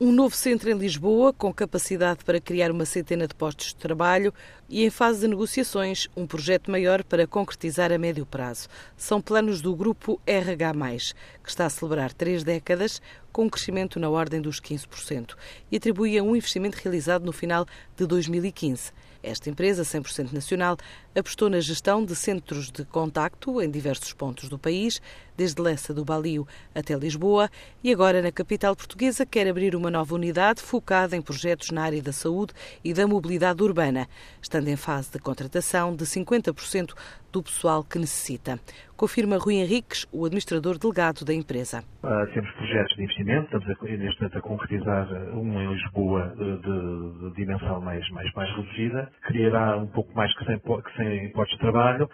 um 0.00 0.10
novo 0.10 0.34
centro 0.34 0.68
em 0.68 0.76
Lisboa, 0.76 1.32
com 1.32 1.54
capacidade 1.54 2.24
para 2.24 2.40
criar 2.40 2.72
uma 2.72 2.84
centena 2.84 3.28
de 3.28 3.34
postos 3.34 3.68
de 3.68 3.76
trabalho 3.76 4.34
e, 4.68 4.84
em 4.84 4.90
fase 4.90 5.20
de 5.20 5.28
negociações, 5.28 6.08
um 6.16 6.26
projeto 6.26 6.68
maior 6.68 7.04
para 7.04 7.28
concretizar 7.28 7.92
a 7.92 7.98
médio 7.98 8.26
prazo. 8.26 8.68
São 8.96 9.20
planos 9.20 9.60
do 9.60 9.72
grupo 9.74 10.20
RH, 10.26 10.72
que 11.42 11.48
está 11.48 11.66
a 11.66 11.70
celebrar 11.70 12.12
três 12.12 12.42
décadas, 12.42 13.00
com 13.30 13.44
um 13.44 13.48
crescimento 13.48 14.00
na 14.00 14.10
ordem 14.10 14.40
dos 14.40 14.60
15%, 14.60 15.36
e 15.70 15.76
atribui 15.76 16.18
a 16.18 16.24
um 16.24 16.34
investimento 16.34 16.78
realizado 16.82 17.24
no 17.24 17.32
final 17.32 17.64
de 17.96 18.04
2015. 18.04 18.90
Esta 19.24 19.48
empresa, 19.48 19.82
100% 19.82 20.32
nacional, 20.32 20.76
apostou 21.16 21.48
na 21.48 21.58
gestão 21.58 22.04
de 22.04 22.14
centros 22.14 22.70
de 22.70 22.84
contacto 22.84 23.62
em 23.62 23.70
diversos 23.70 24.12
pontos 24.12 24.50
do 24.50 24.58
país, 24.58 25.00
desde 25.34 25.62
Lessa 25.62 25.94
do 25.94 26.04
Balio 26.04 26.46
até 26.74 26.94
Lisboa, 26.94 27.50
e 27.82 27.90
agora 27.90 28.20
na 28.20 28.30
capital 28.30 28.76
portuguesa 28.76 29.24
quer 29.24 29.48
abrir 29.48 29.74
uma 29.74 29.90
nova 29.90 30.14
unidade 30.14 30.60
focada 30.60 31.16
em 31.16 31.22
projetos 31.22 31.70
na 31.70 31.84
área 31.84 32.02
da 32.02 32.12
saúde 32.12 32.52
e 32.84 32.92
da 32.92 33.06
mobilidade 33.06 33.62
urbana, 33.62 34.06
estando 34.42 34.68
em 34.68 34.76
fase 34.76 35.10
de 35.10 35.18
contratação 35.18 35.96
de 35.96 36.04
50% 36.04 36.92
do 37.32 37.42
pessoal 37.42 37.82
que 37.82 37.98
necessita. 37.98 38.60
Confirma 38.96 39.38
Rui 39.38 39.56
Henriques, 39.56 40.06
o 40.12 40.24
administrador 40.24 40.78
delegado 40.78 41.24
da 41.24 41.34
empresa. 41.34 41.82
Uh, 42.04 42.32
temos 42.32 42.48
projetos 42.52 42.94
de 42.94 43.02
investimento, 43.02 43.44
estamos 43.46 43.68
a, 43.68 43.96
neste 43.96 44.20
momento 44.20 44.38
a 44.38 44.40
concretizar 44.40 45.08
um 45.34 45.60
em 45.60 45.74
Lisboa 45.74 46.32
de, 46.38 46.58
de, 46.58 47.18
de 47.18 47.34
dimensão 47.34 47.80
mais, 47.80 48.08
mais, 48.10 48.32
mais 48.34 48.48
reduzida, 48.54 49.10
criará 49.22 49.76
um 49.78 49.88
pouco 49.88 50.14
mais 50.14 50.32
que 50.36 50.44
100, 50.44 50.58
que 50.60 50.96
100 50.96 51.32
postos 51.32 51.56
de 51.56 51.60
trabalho 51.60 52.08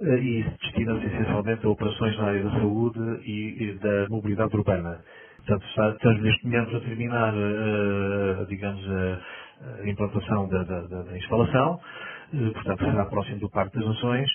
uh, 0.00 0.14
e 0.18 0.44
destina-se 0.60 1.06
essencialmente 1.06 1.64
a 1.64 1.70
operações 1.70 2.18
na 2.18 2.24
área 2.24 2.44
da 2.44 2.50
saúde 2.50 3.00
e, 3.24 3.56
e 3.58 3.78
da 3.78 4.08
mobilidade 4.10 4.54
urbana. 4.54 5.00
Portanto, 5.38 5.64
estamos 5.94 6.22
neste 6.22 6.44
momento 6.44 6.76
a 6.76 6.80
terminar, 6.80 7.32
uh, 7.34 8.46
digamos, 8.46 8.86
a, 8.90 9.88
implantação 9.88 10.46
da, 10.48 10.62
da, 10.64 10.80
da 10.82 11.16
instalação, 11.16 11.80
portanto, 12.52 12.84
será 12.84 13.06
próximo 13.06 13.38
do 13.38 13.48
Parque 13.48 13.78
das 13.78 13.88
Nações 13.88 14.30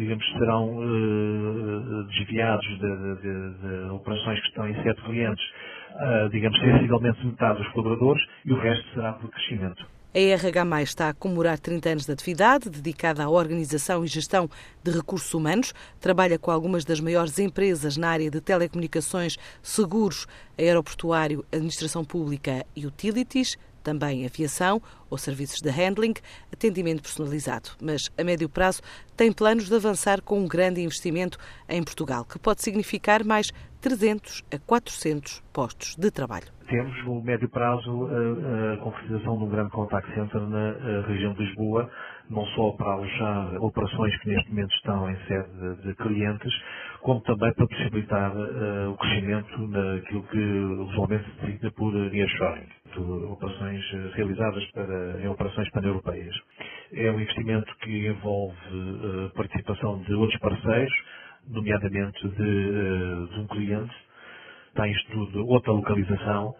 digamos, 0.00 0.26
serão 0.32 0.78
uh, 0.78 2.04
desviados 2.04 2.66
de, 2.66 3.16
de, 3.20 3.84
de, 3.84 3.90
operações 3.90 4.40
que 4.40 4.46
estão 4.48 4.66
em 4.66 4.74
sete 4.82 5.02
clientes, 5.02 5.44
uh, 5.90 6.30
digamos, 6.30 6.58
sensivelmente 6.58 7.26
metade 7.26 7.58
dos 7.58 7.70
colaboradores 7.72 8.22
e 8.46 8.52
o 8.52 8.58
resto 8.58 8.94
será 8.94 9.12
por 9.12 9.30
crescimento. 9.30 9.86
A 10.12 10.18
RH 10.18 10.82
está 10.82 11.08
a 11.10 11.14
comemorar 11.14 11.58
30 11.58 11.88
anos 11.90 12.06
de 12.06 12.12
atividade, 12.12 12.68
dedicada 12.68 13.22
à 13.22 13.28
organização 13.28 14.02
e 14.02 14.08
gestão 14.08 14.50
de 14.82 14.90
recursos 14.90 15.32
humanos. 15.34 15.72
Trabalha 16.00 16.36
com 16.36 16.50
algumas 16.50 16.84
das 16.84 16.98
maiores 16.98 17.38
empresas 17.38 17.96
na 17.96 18.08
área 18.08 18.28
de 18.28 18.40
telecomunicações, 18.40 19.36
seguros, 19.62 20.26
aeroportuário, 20.58 21.44
administração 21.52 22.04
pública 22.04 22.64
e 22.74 22.86
utilities 22.86 23.56
também 23.82 24.24
aviação 24.24 24.80
ou 25.08 25.18
serviços 25.18 25.60
de 25.60 25.70
handling, 25.70 26.14
atendimento 26.52 27.02
personalizado. 27.02 27.70
Mas 27.80 28.10
a 28.16 28.24
médio 28.24 28.48
prazo 28.48 28.80
tem 29.16 29.32
planos 29.32 29.68
de 29.68 29.74
avançar 29.74 30.20
com 30.22 30.38
um 30.38 30.46
grande 30.46 30.80
investimento 30.80 31.38
em 31.68 31.82
Portugal, 31.82 32.24
que 32.24 32.38
pode 32.38 32.62
significar 32.62 33.24
mais 33.24 33.52
300 33.80 34.42
a 34.52 34.58
400 34.58 35.42
postos 35.52 35.96
de 35.96 36.10
trabalho. 36.10 36.46
Temos 36.68 37.04
no 37.04 37.22
médio 37.22 37.48
prazo 37.48 38.06
a, 38.06 38.74
a 38.74 38.76
concretização 38.78 39.38
de 39.38 39.44
um 39.44 39.48
grande 39.48 39.70
contact 39.70 40.14
center 40.14 40.40
na 40.42 41.00
região 41.08 41.32
de 41.34 41.44
Lisboa, 41.44 41.90
não 42.30 42.44
só 42.46 42.70
para 42.72 42.92
alojar 42.92 43.56
operações 43.56 44.16
que 44.20 44.28
neste 44.28 44.50
momento 44.50 44.72
estão 44.74 45.10
em 45.10 45.16
sede 45.26 45.82
de 45.82 45.94
clientes, 45.94 46.52
como 47.00 47.20
também 47.22 47.52
para 47.54 47.66
possibilitar 47.66 48.36
uh, 48.36 48.90
o 48.90 48.96
crescimento 48.96 49.58
naquilo 49.68 50.22
que 50.24 50.38
usualmente 50.38 51.24
se 51.24 51.46
designa 51.46 51.70
por 51.72 51.92
nearshoring, 51.92 52.68
operações 53.30 53.84
eh, 53.94 54.10
realizadas 54.14 54.64
para, 54.72 55.22
em 55.22 55.28
operações 55.28 55.70
pan-europeias. 55.70 56.34
É 56.92 57.10
um 57.10 57.20
investimento 57.20 57.74
que 57.78 58.08
envolve 58.08 58.56
uh, 58.68 59.30
participação 59.34 60.02
de 60.02 60.14
outros 60.14 60.38
parceiros, 60.40 60.92
nomeadamente 61.48 62.28
de, 62.28 62.42
uh, 62.42 63.28
de 63.28 63.40
um 63.40 63.46
cliente, 63.46 63.94
está 64.68 64.86
em 64.86 64.92
estudo 64.92 65.46
outra 65.46 65.72
localização, 65.72 66.54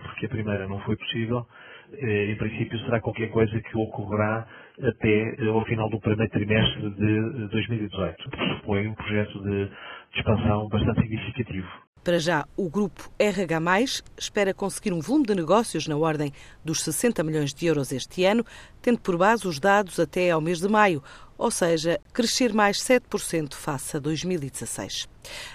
porque 0.00 0.26
a 0.26 0.28
primeira 0.28 0.66
não 0.66 0.80
foi 0.80 0.96
possível, 0.96 1.46
em 1.92 2.36
princípio 2.36 2.78
será 2.80 3.00
qualquer 3.00 3.30
coisa 3.30 3.60
que 3.60 3.76
ocorrerá 3.76 4.44
até 4.82 5.36
eh, 5.38 5.48
ao 5.48 5.64
final 5.64 5.88
do 5.88 6.00
primeiro 6.00 6.30
trimestre 6.30 6.90
de 6.90 7.48
2018. 7.48 8.30
Pressupõe 8.30 8.86
um 8.86 8.94
projeto 8.94 9.42
de 9.42 9.70
expansão 10.14 10.68
bastante 10.68 11.00
significativo. 11.00 11.68
Para 12.04 12.18
já, 12.18 12.46
o 12.56 12.70
grupo 12.70 13.10
RH, 13.18 13.84
espera 14.16 14.54
conseguir 14.54 14.92
um 14.92 15.00
volume 15.00 15.26
de 15.26 15.34
negócios 15.34 15.86
na 15.86 15.96
ordem 15.96 16.32
dos 16.64 16.82
60 16.82 17.22
milhões 17.24 17.52
de 17.52 17.66
euros 17.66 17.92
este 17.92 18.24
ano, 18.24 18.44
tendo 18.80 19.00
por 19.00 19.18
base 19.18 19.46
os 19.46 19.58
dados 19.58 19.98
até 19.98 20.30
ao 20.30 20.40
mês 20.40 20.60
de 20.60 20.68
maio, 20.68 21.02
ou 21.38 21.52
seja, 21.52 22.00
crescer 22.12 22.52
mais 22.52 22.78
7% 22.78 23.54
face 23.54 23.96
a 23.96 24.00
2016. 24.00 25.08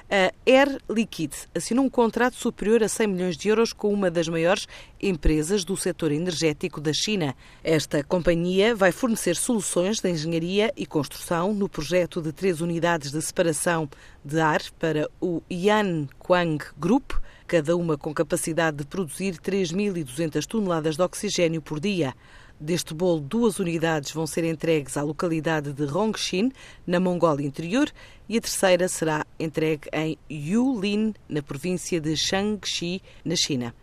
A 0.10 0.32
Air 0.50 0.80
Liquide 0.90 1.36
assinou 1.54 1.84
um 1.84 1.90
contrato 1.90 2.36
superior 2.36 2.82
a 2.84 2.88
100 2.88 3.08
milhões 3.08 3.38
de 3.38 3.50
euros 3.50 3.74
com 3.74 3.92
uma 3.92 4.10
das 4.10 4.30
maiores 4.30 4.68
empresas 5.02 5.66
do 5.66 5.76
setor 5.76 6.12
energético 6.12 6.80
da 6.80 6.94
China. 6.94 7.36
Esta 7.64 8.04
companhia 8.04 8.74
vai 8.74 8.92
fornecer 8.94 9.36
soluções 9.36 10.00
de 10.00 10.10
engenharia 10.10 10.72
e 10.78 10.86
construção 10.86 11.54
no 11.54 11.68
projeto 11.68 12.22
de 12.22 12.32
três 12.32 12.62
unidades 12.62 13.12
de 13.12 13.22
separação 13.22 13.90
de 14.24 14.40
ar 14.40 14.62
para 14.80 15.10
o 15.20 15.42
Yanquang 15.52 16.64
Group, 16.78 17.12
cada 17.46 17.76
uma 17.76 17.98
com 17.98 18.14
capacidade 18.14 18.78
de 18.78 18.86
produzir 18.86 19.38
3.200 19.38 20.46
toneladas 20.46 20.96
de 20.96 21.02
oxigênio 21.02 21.62
por 21.62 21.80
dia. 21.80 22.14
Deste 22.64 22.94
bolo, 22.94 23.20
duas 23.20 23.60
unidades 23.60 24.14
vão 24.14 24.26
ser 24.26 24.46
entregues 24.46 24.96
à 24.96 25.04
localidade 25.04 25.74
de 25.74 25.84
Rongxin, 25.84 26.50
na 26.88 26.98
Mongólia 26.98 27.46
Interior, 27.46 27.92
e 28.30 28.38
a 28.38 28.42
terceira 28.42 28.88
será 28.88 29.26
entregue 29.38 29.90
em 29.92 30.18
Yulin, 30.32 31.14
na 31.28 31.44
província 31.44 32.00
de 32.00 32.16
Shaanxi, 32.16 33.02
na 33.26 33.36
China. 33.36 33.76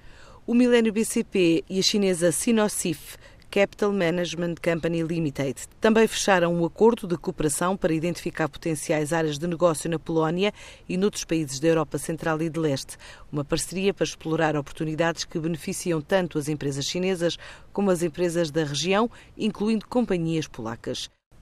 O 0.46 0.54
Milênio 0.54 0.94
BCP 0.94 1.62
e 1.68 1.78
a 1.78 1.82
chinesa 1.82 2.32
Sinocif 2.32 3.18
Capital 3.50 3.93
Management 3.93 4.55
Company 4.62 5.03
Limited. 5.03 5.56
Também 5.81 6.06
fecharam 6.06 6.55
um 6.55 6.65
acordo 6.65 7.09
de 7.09 7.16
cooperação 7.19 7.77
para 7.77 7.93
identificar 7.93 8.49
potenciais 8.49 9.12
áreas 9.12 9.38
de 9.38 9.47
negócio 9.49 9.91
na 9.91 9.99
Polónia 9.99 10.55
e 10.88 10.97
noutros 10.97 11.25
países 11.25 11.59
da 11.59 11.66
Europa 11.66 11.99
Central 11.99 12.41
e 12.41 12.49
de 12.49 12.60
Leste. 12.60 12.97
Uma 13.31 13.44
parceria 13.44 13.93
para 13.93 14.05
explorar 14.05 14.56
oportunidades 14.56 15.25
que 15.25 15.39
beneficiam 15.41 16.00
tanto 16.00 16.39
as 16.39 16.49
empresas 16.49 16.84
chinesas 16.84 17.37
como 17.72 17.91
as 17.91 18.05
empresas 18.05 18.53
da 18.53 18.62
região, 18.62 19.10
incluindo 19.37 19.89
companhias 19.89 20.47
polacas. 20.47 21.10